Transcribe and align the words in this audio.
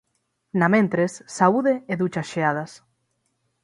Namentres, 0.61 1.13
saúde 1.37 1.73
e 1.91 1.93
duchas 2.01 2.27
xeadas. 2.33 2.71